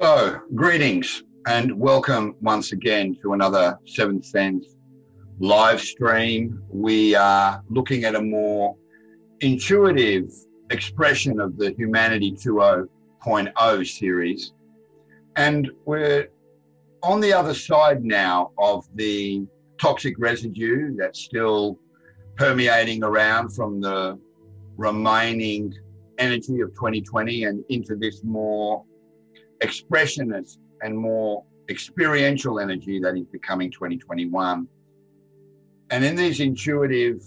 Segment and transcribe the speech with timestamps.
[0.00, 4.74] So, greetings and welcome once again to another Seventh Sense
[5.38, 6.60] live stream.
[6.68, 8.74] We are looking at a more
[9.38, 10.32] intuitive
[10.70, 14.52] expression of the Humanity 2.0 series.
[15.36, 16.28] And we're
[17.04, 19.46] on the other side now of the
[19.80, 21.78] toxic residue that's still
[22.36, 24.18] permeating around from the
[24.76, 25.72] remaining
[26.18, 28.84] energy of 2020 and into this more
[29.64, 34.68] expressionist and more experiential energy that is becoming 2021.
[35.90, 37.22] And in these intuitive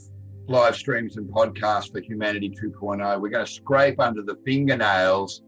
[0.48, 5.42] live streams and podcasts for Humanity 2.0, we're going to scrape under the fingernails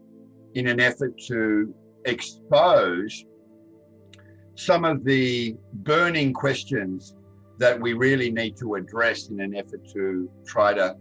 [0.54, 3.24] in an effort to expose
[4.56, 7.14] some of the burning questions
[7.58, 10.96] that we really need to address in an effort to try to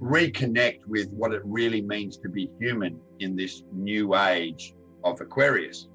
[0.00, 5.88] reconnect with what it really means to be human in this new age of Aquarius.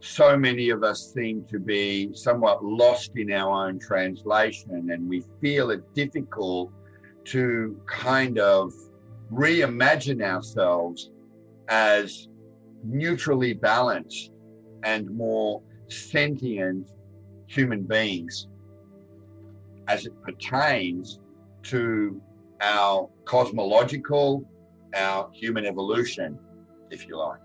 [0.00, 5.24] So many of us seem to be somewhat lost in our own translation, and we
[5.40, 6.70] feel it difficult
[7.24, 8.72] to kind of
[9.32, 11.10] reimagine ourselves
[11.68, 12.28] as
[12.84, 14.30] neutrally balanced
[14.84, 16.92] and more sentient
[17.48, 18.48] human beings
[19.88, 21.20] as it pertains
[21.62, 22.20] to
[22.60, 24.48] our cosmological,
[24.94, 26.38] our human evolution,
[26.90, 27.40] if you like.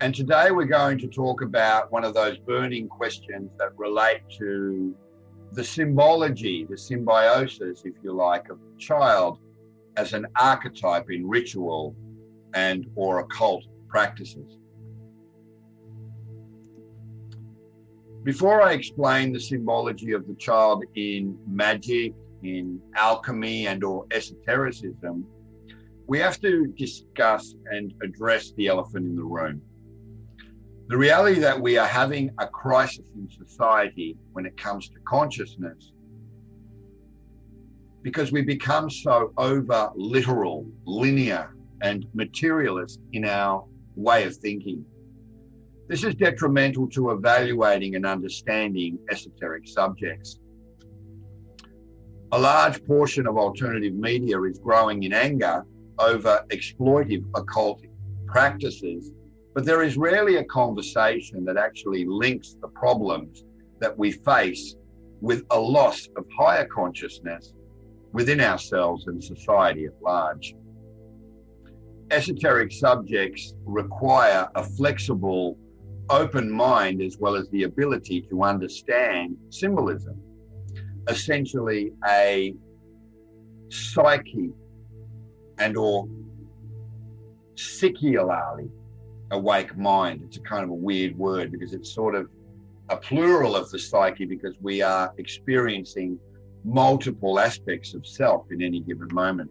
[0.00, 4.94] And today we're going to talk about one of those burning questions that relate to
[5.52, 9.38] the symbology, the symbiosis, if you like, of the child
[9.96, 11.94] as an archetype in ritual
[12.54, 14.58] and or occult practices.
[18.24, 25.26] Before I explain the symbology of the child in magic, in alchemy and or esotericism,
[26.06, 29.62] we have to discuss and address the elephant in the room.
[30.88, 35.92] The reality that we are having a crisis in society when it comes to consciousness
[38.02, 43.64] because we become so over literal, linear, and materialist in our
[43.96, 44.84] way of thinking.
[45.88, 50.38] This is detrimental to evaluating and understanding esoteric subjects.
[52.32, 55.64] A large portion of alternative media is growing in anger
[55.98, 57.82] over exploitive occult
[58.26, 59.12] practices,
[59.54, 63.44] but there is rarely a conversation that actually links the problems
[63.80, 64.76] that we face
[65.20, 67.54] with a loss of higher consciousness
[68.12, 70.54] within ourselves and society at large.
[72.10, 75.58] Esoteric subjects require a flexible
[76.10, 80.20] open mind as well as the ability to understand symbolism,
[81.08, 82.54] essentially a
[83.70, 84.50] psyche
[85.58, 86.08] and or
[87.56, 88.68] secularly
[89.30, 90.22] awake mind.
[90.24, 92.28] It's a kind of a weird word because it's sort of
[92.90, 96.18] a plural of the psyche because we are experiencing
[96.64, 99.50] multiple aspects of self in any given moment.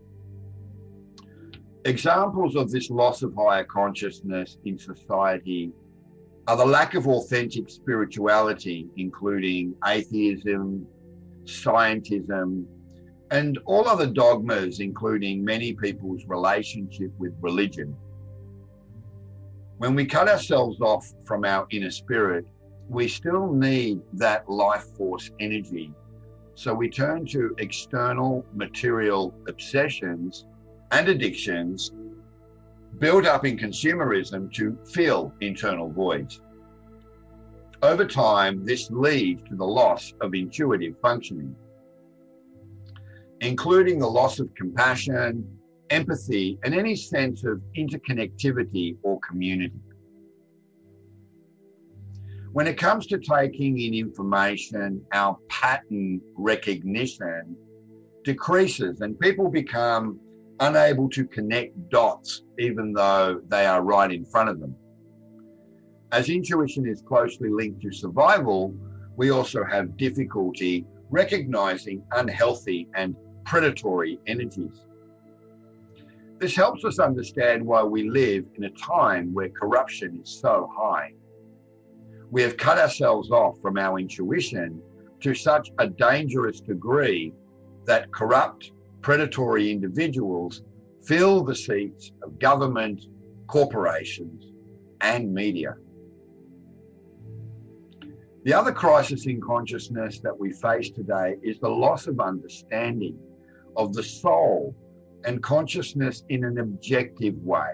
[1.86, 5.72] Examples of this loss of higher consciousness in society
[6.48, 10.86] are the lack of authentic spirituality, including atheism,
[11.46, 12.66] scientism,
[13.34, 17.96] and all other dogmas, including many people's relationship with religion.
[19.80, 22.46] When we cut ourselves off from our inner spirit,
[22.88, 25.92] we still need that life force energy.
[26.54, 30.46] So we turn to external material obsessions
[30.92, 31.92] and addictions
[33.00, 36.40] built up in consumerism to fill internal voids.
[37.82, 41.56] Over time, this leads to the loss of intuitive functioning,
[43.44, 45.46] including the loss of compassion,
[45.90, 49.82] empathy, and any sense of interconnectivity or community.
[52.54, 57.58] When it comes to taking in information, our pattern recognition
[58.24, 60.20] decreases and people become
[60.62, 64.74] unable to connect dots, even though they are right in front of them.
[66.14, 68.74] As intuition is closely linked to survival,
[69.18, 74.86] we also have difficulty recognizing unhealthy and predatory energies.
[76.40, 81.14] This helps us understand why we live in a time where corruption is so high.
[82.32, 84.82] We have cut ourselves off from our intuition
[85.22, 87.34] to such a dangerous degree
[87.86, 90.64] that corrupt predatory individuals
[91.06, 93.06] fill the seats of government,
[93.48, 94.52] corporations,
[95.02, 95.76] and media.
[98.44, 103.18] The other crisis in consciousness that we face today is the loss of understanding
[103.76, 104.76] of the soul
[105.26, 107.74] and consciousness in an objective way.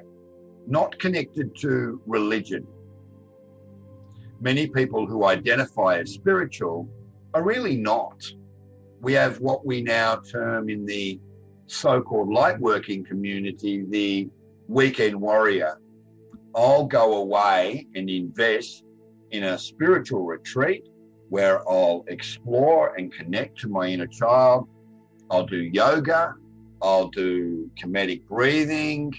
[0.67, 2.65] not connected to religion.
[4.39, 6.87] Many people who identify as spiritual
[7.33, 8.23] are really not.
[9.01, 11.19] We have what we now term in the
[11.65, 14.29] so called light working community the
[14.67, 15.79] weekend warrior.
[16.55, 18.83] I'll go away and invest
[19.31, 20.87] in a spiritual retreat
[21.29, 24.67] where I'll explore and connect to my inner child.
[25.31, 26.35] I'll do yoga.
[26.81, 29.13] I'll do comedic breathing.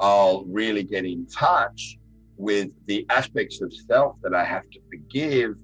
[0.00, 1.98] I'll really get in touch
[2.36, 5.56] with the aspects of self that I have to forgive.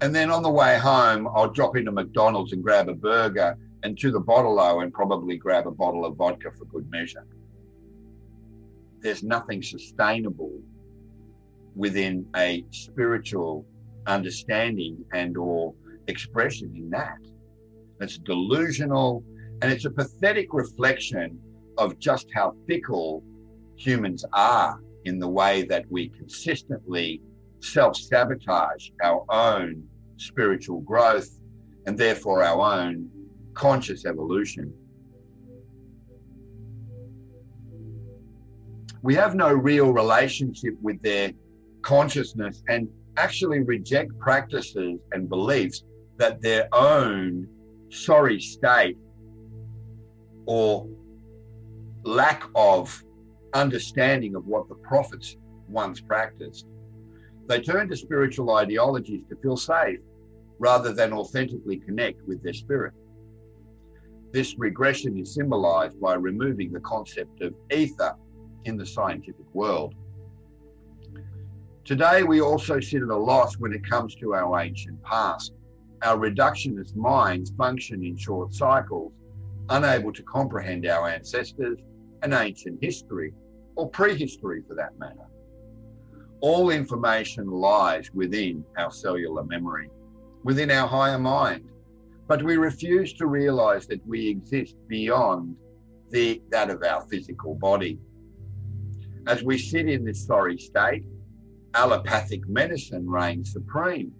[0.00, 3.96] And then on the way home, I'll drop into McDonald's and grab a burger and
[3.98, 7.24] to the bottle and probably grab a bottle of vodka for good measure.
[9.00, 10.52] There's nothing sustainable
[11.76, 13.64] within a spiritual
[14.06, 15.74] understanding and or
[16.08, 17.18] expression in that.
[18.00, 19.24] It's delusional
[19.60, 21.38] and it's a pathetic reflection
[21.78, 23.24] of just how fickle
[23.76, 27.20] humans are in the way that we consistently
[27.60, 29.82] self-sabotage our own
[30.16, 31.28] spiritual growth
[31.86, 33.08] and therefore our own
[33.54, 34.72] conscious evolution.
[39.02, 41.32] We have no real relationship with their
[41.82, 45.84] consciousness and actually reject practices and beliefs
[46.18, 47.48] that their own
[47.90, 48.96] sorry state
[50.46, 50.88] or
[52.04, 53.02] lack of
[53.54, 55.36] understanding of what the prophets
[55.68, 56.66] once practiced.
[57.46, 60.00] They turn to spiritual ideologies to feel safe
[60.58, 62.92] rather than authentically connect with their spirit.
[64.32, 68.14] This regression is symbolized by removing the concept of ether
[68.64, 69.94] in the scientific world.
[71.84, 75.54] Today, we also sit at a loss when it comes to our ancient past.
[76.02, 79.12] Our reductionist minds function in short cycles,
[79.68, 81.78] unable to comprehend our ancestors
[82.22, 83.34] and ancient history,
[83.74, 85.26] or prehistory for that matter.
[86.40, 89.90] All information lies within our cellular memory,
[90.44, 91.64] within our higher mind,
[92.28, 95.56] but we refuse to realize that we exist beyond
[96.10, 97.98] the, that of our physical body.
[99.26, 101.04] As we sit in this sorry state,
[101.74, 104.12] allopathic medicine reigns supreme,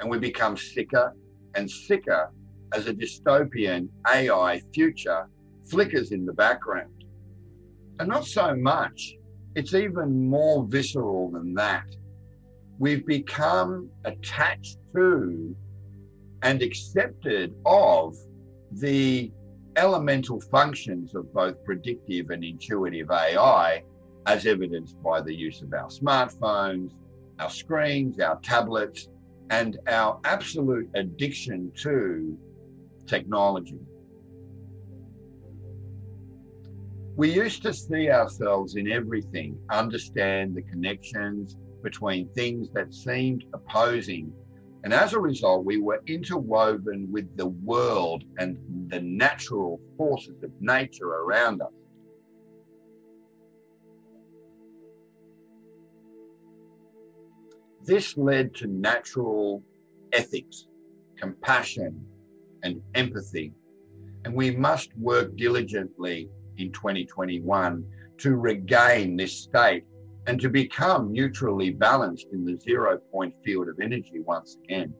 [0.00, 1.12] and we become sicker
[1.54, 2.30] and sicker
[2.72, 5.28] as a dystopian AI future
[5.64, 7.04] flickers in the background.
[8.00, 9.14] And not so much,
[9.54, 11.86] it's even more visceral than that.
[12.78, 15.54] We've become attached to
[16.42, 18.16] and accepted of
[18.72, 19.30] the
[19.76, 23.82] elemental functions of both predictive and intuitive AI,
[24.26, 26.92] as evidenced by the use of our smartphones,
[27.38, 29.08] our screens, our tablets,
[29.50, 32.38] and our absolute addiction to
[33.06, 33.80] technology.
[37.16, 44.32] We used to see ourselves in everything, understand the connections between things that seemed opposing
[44.84, 48.58] and as a result, we were interwoven with the world and
[48.90, 51.72] the natural forces of nature around us.
[57.84, 59.62] This led to natural
[60.12, 60.66] ethics,
[61.18, 62.00] compassion,
[62.62, 63.52] and empathy.
[64.24, 67.84] And we must work diligently in 2021
[68.18, 69.84] to regain this state
[70.26, 74.94] and to become neutrally balanced in the zero point field of energy once again.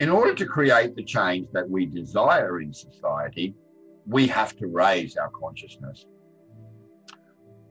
[0.00, 3.54] In order to create the change that we desire in society,
[4.06, 6.04] we have to raise our consciousness.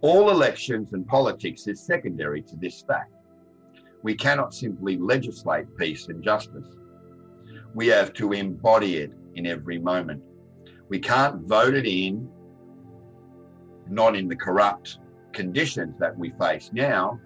[0.01, 3.11] All elections and politics is secondary to this fact.
[4.03, 6.67] We cannot simply legislate peace and justice.
[7.73, 10.23] We have to embody it in every moment.
[10.87, 12.29] We can't vote it in,
[13.89, 14.99] not in the corrupt
[15.33, 17.19] conditions that we face now,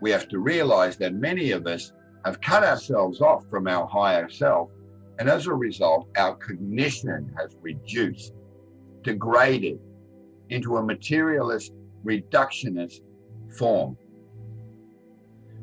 [0.00, 1.92] we have to realize that many of us
[2.24, 4.70] have cut ourselves off from our higher self.
[5.18, 8.34] And as a result, our cognition has reduced,
[9.02, 9.78] degraded
[10.50, 11.72] into a materialist,
[12.04, 13.00] reductionist
[13.56, 13.96] form.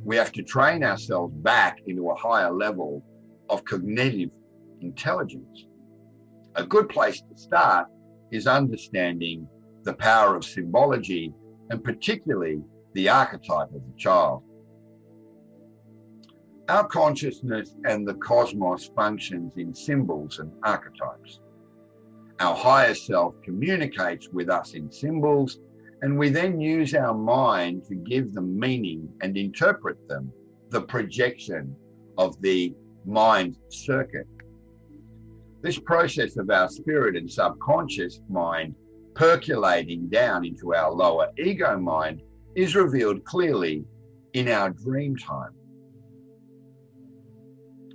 [0.03, 3.03] We have to train ourselves back into a higher level
[3.49, 4.31] of cognitive
[4.81, 5.65] intelligence.
[6.55, 7.87] A good place to start
[8.31, 9.47] is understanding
[9.83, 11.33] the power of symbology
[11.69, 14.43] and particularly the archetype of the child.
[16.67, 21.41] Our consciousness and the cosmos functions in symbols and archetypes.
[22.39, 25.59] Our higher self communicates with us in symbols,
[26.01, 30.31] and we then use our mind to give them meaning and interpret them,
[30.69, 31.75] the projection
[32.17, 32.73] of the
[33.05, 34.27] mind circuit.
[35.61, 38.73] This process of our spirit and subconscious mind
[39.13, 42.21] percolating down into our lower ego mind
[42.55, 43.83] is revealed clearly
[44.33, 45.51] in our dream time.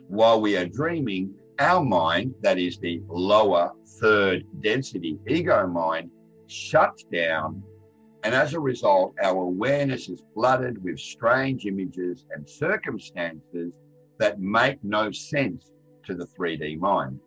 [0.09, 6.11] While we are dreaming, our mind, that is the lower third density ego mind,
[6.47, 7.63] shuts down.
[8.27, 13.73] And as a result, our awareness is flooded with strange images and circumstances
[14.19, 15.71] that make no sense
[16.07, 17.21] to the 3D mind.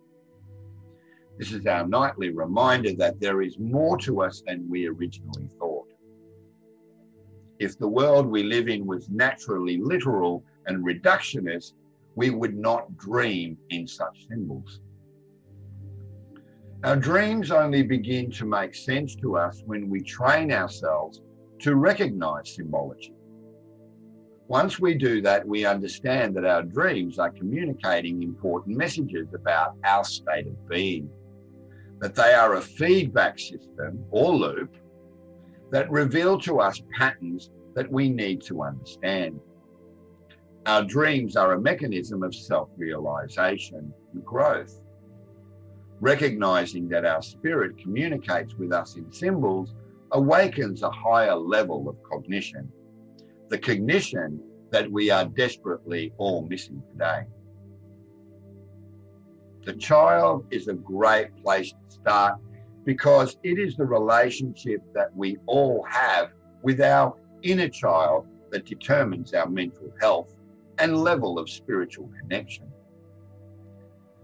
[1.38, 5.88] This is our nightly reminder that there is more to us than we originally thought.
[7.60, 11.76] If the world we live in was naturally literal and reductionist,
[12.16, 14.82] we would not dream in such symbols.
[16.82, 21.22] Our dreams only begin to make sense to us when we train ourselves
[21.60, 23.14] to recognize symbology.
[24.48, 30.06] Once we do that, we understand that our dreams are communicating important messages about our
[30.06, 31.10] state of being,
[32.00, 34.74] that they are a feedback system or loop
[35.72, 39.38] that reveal to us patterns that we need to understand.
[40.66, 44.79] Our dreams are a mechanism of self realization and growth.
[46.02, 49.76] Recognizing that our spirit communicates with us in symbols
[50.12, 52.72] awakens a higher level of cognition,
[53.50, 54.42] the cognition
[54.72, 57.24] that we are desperately all missing today.
[59.66, 62.40] The child is a great place to start
[62.86, 66.30] because it is the relationship that we all have
[66.64, 70.34] with our inner child that determines our mental health
[70.78, 72.66] and level of spiritual connection.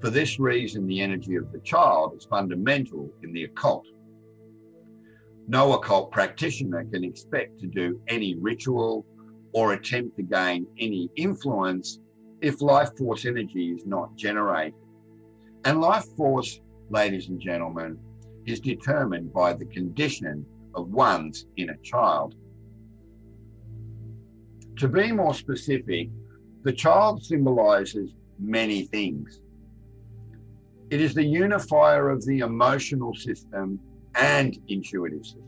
[0.05, 3.87] For this reason, the energy of the child is fundamental in the occult.
[5.47, 9.03] No occult practitioner can expect to do any ritual
[9.51, 12.01] or attempt to gain any influence
[12.39, 14.75] if life force energy is not generated.
[15.63, 17.97] And life force, ladies and gentlemen,
[18.45, 20.45] is determined by the condition
[20.75, 22.35] of one's inner child.
[24.77, 26.09] To be more specific,
[26.61, 29.41] the child symbolizes many things.
[30.91, 33.79] It is the unifier of the emotional system
[34.15, 35.41] and intuitive system.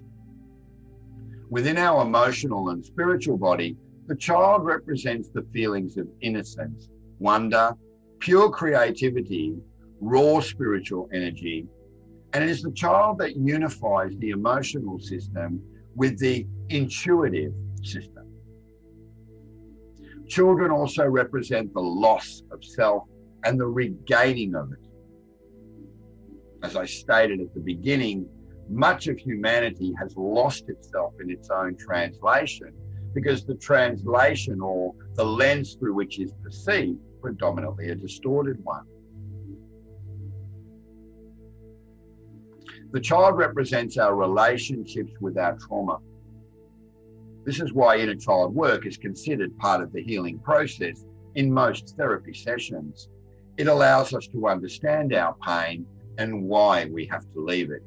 [1.50, 3.78] Within our emotional and spiritual body,
[4.08, 6.90] the child represents the feelings of innocence,
[7.20, 7.74] wonder,
[8.20, 9.56] pure creativity,
[10.02, 11.68] raw spiritual energy,
[12.34, 15.62] and it is the child that unifies the emotional system
[15.96, 17.54] with the intuitive
[17.84, 18.26] system.
[20.28, 23.04] Children also represent the loss of self
[23.46, 24.87] and the regaining of it
[26.64, 28.28] as I stated at the beginning,
[28.70, 32.74] much of humanity has lost itself in its own translation
[33.14, 38.84] because the translation or the lens through which is perceived predominantly a distorted one.
[42.92, 45.98] The child represents our relationships with our trauma.
[47.46, 51.96] This is why inner child work is considered part of the healing process in most
[51.98, 53.10] therapy sessions.
[53.58, 55.86] It allows us to understand our pain
[56.18, 57.84] and why we have to leave it.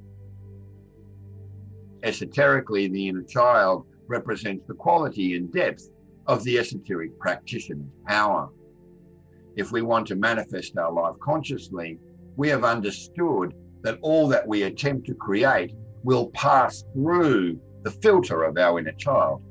[2.03, 5.89] Esoterically, the inner child represents the quality and depth
[6.27, 8.49] of the esoteric practitioner's power.
[9.57, 11.99] If we want to manifest our life consciously,
[12.37, 15.73] we have understood that all that we attempt to create
[16.03, 19.43] will pass through the filter of our inner child.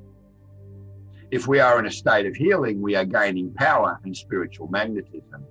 [1.31, 5.45] If we are in a state of healing, we are gaining power and spiritual magnetism.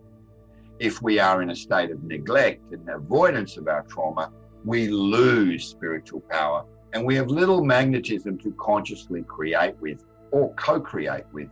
[0.80, 4.32] If we are in a state of neglect and avoidance of our trauma,
[4.64, 10.80] we lose spiritual power and we have little magnetism to consciously create with or co
[10.80, 11.48] create with.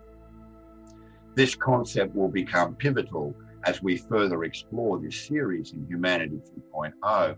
[1.34, 6.40] This concept will become pivotal as we further explore this series in Humanity
[6.74, 7.36] 2.0.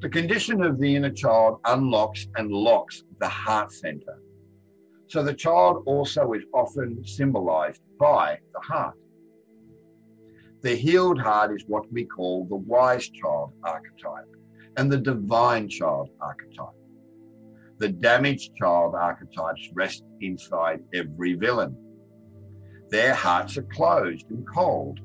[0.00, 4.18] The condition of the inner child unlocks and locks the heart center.
[5.06, 8.96] So the child also is often symbolized by the heart.
[10.62, 14.28] The healed heart is what we call the wise child archetype
[14.76, 16.78] and the divine child archetype.
[17.78, 21.76] The damaged child archetypes rest inside every villain.
[22.90, 25.00] Their hearts are closed and cold.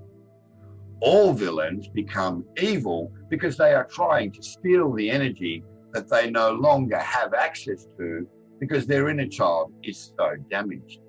[1.01, 6.51] All villains become evil because they are trying to steal the energy that they no
[6.51, 8.27] longer have access to
[8.59, 10.99] because their inner child is so damaged.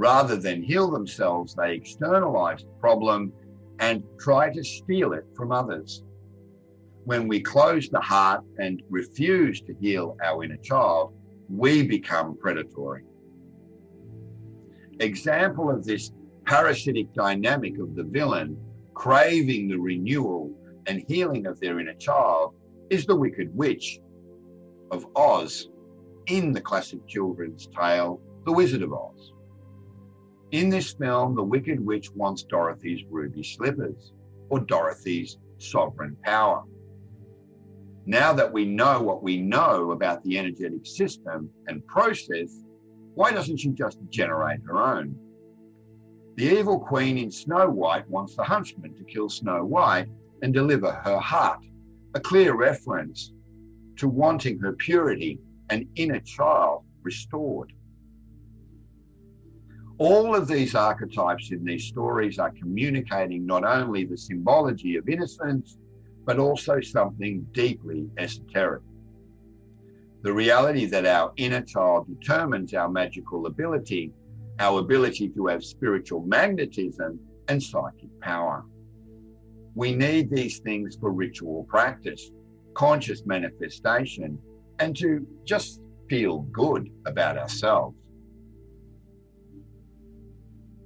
[0.00, 3.30] Rather than heal themselves, they externalize the problem
[3.80, 6.04] and try to steal it from others.
[7.04, 11.12] When we close the heart and refuse to heal our inner child,
[11.50, 13.02] we become predatory.
[15.00, 16.12] Example of this
[16.46, 18.56] parasitic dynamic of the villain
[18.94, 20.50] craving the renewal
[20.86, 22.54] and healing of their inner child
[22.88, 23.98] is the Wicked Witch
[24.92, 25.68] of Oz
[26.24, 29.32] in the classic children's tale, The Wizard of Oz.
[30.52, 34.12] In this film, the Wicked Witch wants Dorothy's ruby slippers
[34.48, 36.64] or Dorothy's sovereign power.
[38.04, 42.64] Now that we know what we know about the energetic system and process,
[43.14, 45.14] why doesn't she just generate her own?
[46.36, 50.08] The evil queen in Snow White wants the huntsman to kill Snow White
[50.42, 51.64] and deliver her heart,
[52.14, 53.32] a clear reference
[53.98, 55.38] to wanting her purity
[55.68, 57.72] and inner child restored.
[60.00, 65.76] All of these archetypes in these stories are communicating not only the symbology of innocence,
[66.24, 68.80] but also something deeply esoteric.
[70.22, 74.10] The reality that our inner child determines our magical ability,
[74.58, 78.64] our ability to have spiritual magnetism and psychic power.
[79.74, 82.30] We need these things for ritual practice,
[82.72, 84.38] conscious manifestation,
[84.78, 87.98] and to just feel good about ourselves.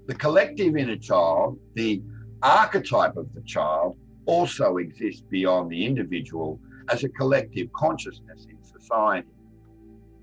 [0.07, 2.03] The collective inner child, the
[2.43, 3.97] archetype of the child,
[4.27, 9.29] also exists beyond the individual as a collective consciousness in society.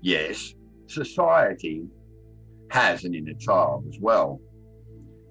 [0.00, 0.54] Yes,
[0.86, 1.84] society
[2.70, 4.40] has an inner child as well.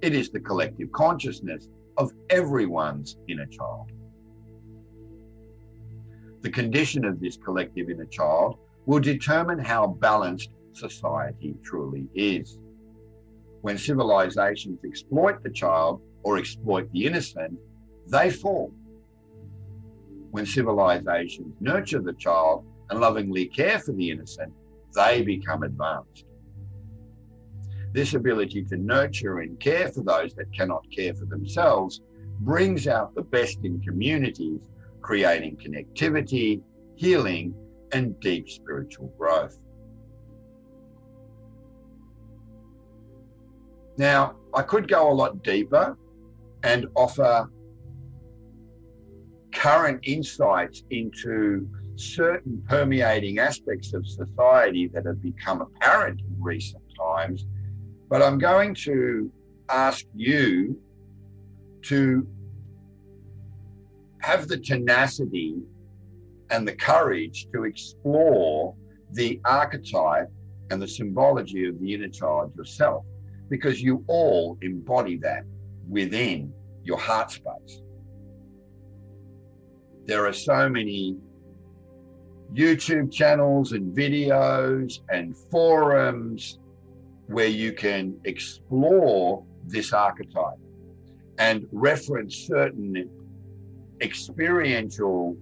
[0.01, 3.91] It is the collective consciousness of everyone's inner child.
[6.41, 12.57] The condition of this collective inner child will determine how balanced society truly is
[13.61, 17.57] when civilizations exploit the child or exploit the innocent,
[18.07, 18.71] they fall.
[20.31, 24.51] When civilizations nurture the child and lovingly care for the innocent,
[24.95, 26.25] they become advanced.
[27.93, 32.01] This ability to nurture and care for those that cannot care for themselves
[32.39, 34.61] brings out the best in communities,
[35.01, 36.61] creating connectivity,
[36.95, 37.53] healing,
[37.91, 39.57] and deep spiritual growth.
[43.97, 45.97] Now, I could go a lot deeper
[46.63, 47.49] and offer
[49.53, 57.45] current insights into certain permeating aspects of society that have become apparent in recent times.
[58.09, 59.31] But I'm going to
[59.69, 60.79] ask you
[61.83, 62.27] to
[64.19, 65.57] have the tenacity
[66.49, 68.75] and the courage to explore
[69.13, 70.29] the archetype
[70.69, 73.05] and the symbology of the inner child yourself
[73.51, 75.43] because you all embody that
[75.89, 77.81] within your heart space.
[80.05, 81.17] There are so many
[82.53, 86.59] YouTube channels and videos and forums
[87.27, 90.57] where you can explore this archetype
[91.37, 93.09] and reference certain
[93.99, 95.35] experiential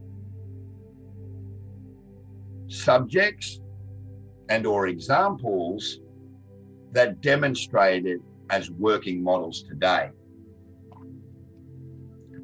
[2.69, 3.62] subjects
[4.50, 6.00] and or examples
[6.91, 10.10] that demonstrated as working models today.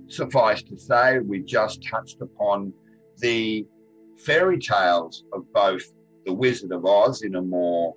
[0.07, 2.71] Suffice to say, we just touched upon
[3.17, 3.65] the
[4.17, 5.83] fairy tales of both
[6.25, 7.95] The Wizard of Oz in a more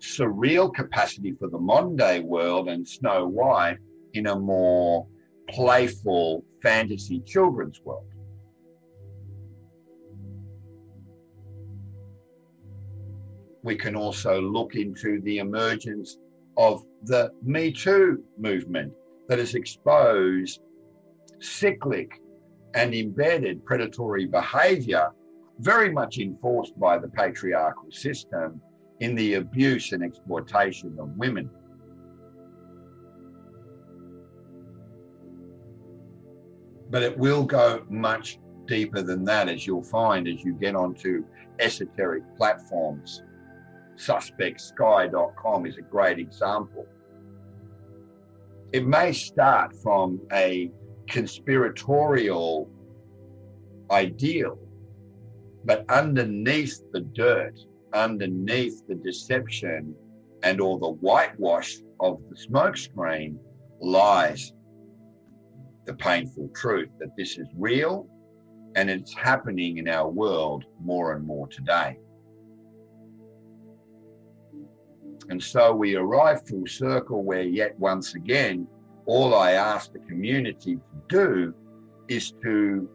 [0.00, 3.78] surreal capacity for the modern day world and Snow White
[4.12, 5.06] in a more
[5.48, 8.06] playful fantasy children's world.
[13.64, 16.18] We can also look into the emergence
[16.58, 18.92] of the Me Too movement
[19.26, 20.60] that has exposed
[21.40, 22.20] cyclic
[22.74, 25.10] and embedded predatory behavior,
[25.60, 28.60] very much enforced by the patriarchal system
[29.00, 31.48] in the abuse and exploitation of women.
[36.90, 41.24] But it will go much deeper than that, as you'll find as you get onto
[41.58, 43.22] esoteric platforms
[43.96, 46.86] suspectsky.com is a great example.
[48.72, 50.70] It may start from a
[51.08, 52.68] conspiratorial
[53.90, 54.58] ideal,
[55.64, 57.58] but underneath the dirt,
[57.92, 59.94] underneath the deception
[60.42, 63.36] and all the whitewash of the smokescreen
[63.80, 64.52] lies
[65.86, 68.08] the painful truth that this is real
[68.74, 71.98] and it's happening in our world more and more today.
[75.28, 78.66] And so we arrive full circle where, yet once again,
[79.06, 81.54] all I ask the community to do
[82.08, 82.88] is to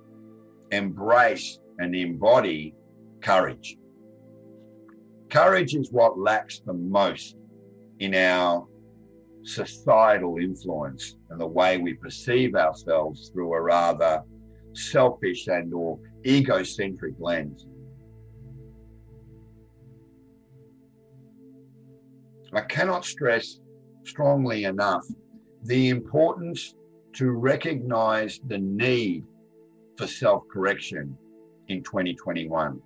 [0.71, 2.75] embrace and embody
[3.21, 3.77] courage.
[5.29, 7.35] Courage is what lacks the most
[7.99, 8.67] in our
[9.43, 14.23] societal influence and the way we perceive ourselves through a rather
[14.73, 17.67] selfish and or egocentric lens.
[22.53, 23.59] I cannot stress
[24.03, 25.05] strongly enough
[25.63, 26.73] the importance
[27.13, 29.23] to recognize the need
[29.97, 31.17] for self correction
[31.67, 32.81] in 2021.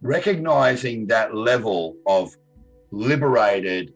[0.00, 2.34] Recognizing that level of
[2.90, 3.92] liberated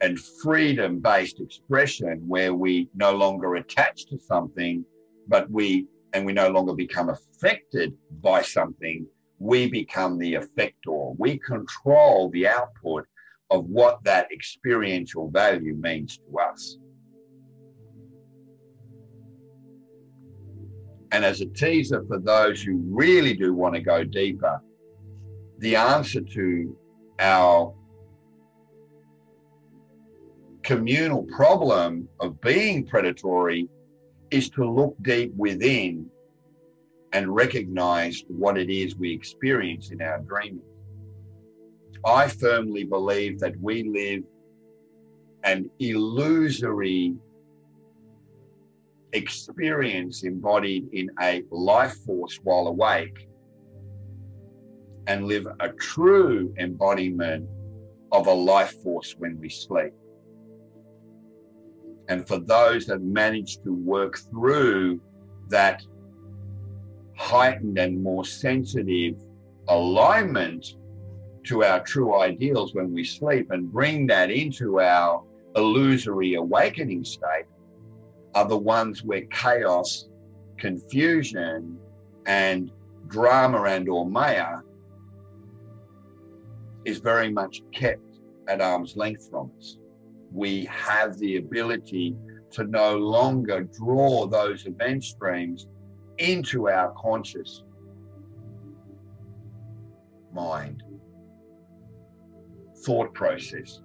[0.00, 4.84] and freedom based expression where we no longer attach to something,
[5.26, 9.06] but we and we no longer become affected by something,
[9.38, 11.14] we become the effector.
[11.18, 13.06] We control the output
[13.50, 16.78] of what that experiential value means to us.
[21.12, 24.60] And as a teaser for those who really do want to go deeper,
[25.58, 26.76] the answer to
[27.18, 27.74] our
[30.62, 33.68] communal problem of being predatory
[34.30, 36.06] is to look deep within
[37.12, 40.62] and recognize what it is we experience in our dreaming.
[42.04, 44.22] I firmly believe that we live
[45.44, 47.14] an illusory
[49.12, 53.26] experience embodied in a life force while awake
[55.06, 57.48] and live a true embodiment
[58.12, 59.92] of a life force when we sleep.
[62.08, 65.00] And for those that manage to work through
[65.48, 65.82] that
[67.18, 69.16] heightened and more sensitive
[69.66, 70.76] alignment
[71.44, 75.24] to our true ideals when we sleep and bring that into our
[75.56, 77.46] illusory awakening state
[78.36, 80.08] are the ones where chaos,
[80.58, 81.76] confusion,
[82.26, 82.70] and
[83.08, 84.58] drama and or maya
[86.84, 89.76] is very much kept at arm's length from us.
[90.32, 92.16] We have the ability
[92.52, 95.66] to no longer draw those event streams
[96.18, 97.62] into our conscious
[100.32, 100.82] mind,
[102.84, 103.80] thought process,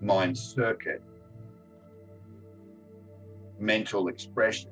[0.00, 1.02] mind circuit,
[3.58, 4.70] mental expression.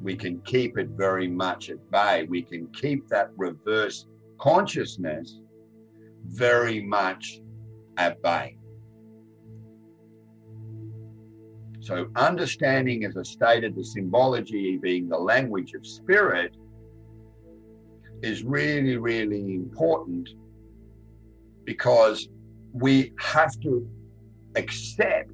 [0.00, 2.26] We can keep it very much at bay.
[2.28, 4.06] We can keep that reverse
[4.38, 5.38] consciousness
[6.24, 7.40] very much
[7.98, 8.56] at bay.
[11.82, 16.54] So, understanding, as I stated, the symbology being the language of spirit
[18.22, 20.28] is really, really important
[21.64, 22.28] because
[22.72, 23.84] we have to
[24.54, 25.32] accept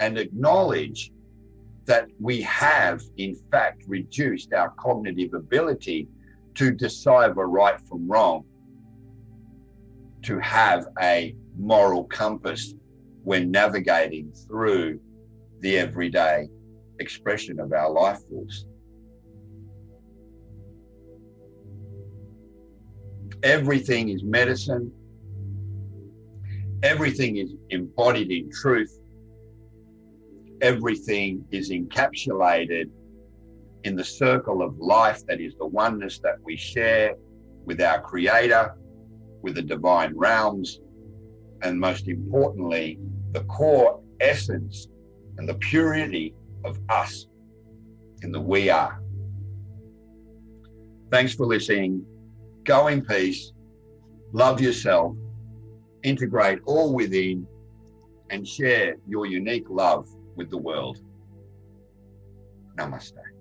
[0.00, 1.12] and acknowledge
[1.84, 6.08] that we have, in fact, reduced our cognitive ability
[6.56, 8.42] to decipher right from wrong,
[10.22, 12.74] to have a moral compass
[13.22, 14.98] when navigating through
[15.62, 16.48] the everyday
[16.98, 18.66] expression of our life force.
[23.44, 24.92] Everything is medicine.
[26.82, 28.92] Everything is embodied in truth.
[30.60, 32.90] Everything is encapsulated
[33.84, 37.14] in the circle of life that is the oneness that we share
[37.64, 38.74] with our Creator,
[39.42, 40.80] with the divine realms,
[41.62, 42.98] and most importantly,
[43.32, 44.88] the core essence
[45.42, 46.32] and the purity
[46.64, 47.26] of us
[48.22, 49.02] in the we are.
[51.10, 52.06] Thanks for listening.
[52.62, 53.50] Go in peace.
[54.32, 55.16] Love yourself.
[56.04, 57.44] Integrate all within
[58.30, 61.00] and share your unique love with the world.
[62.78, 63.31] Namaste.